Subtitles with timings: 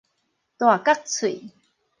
[0.57, 1.51] 大角喙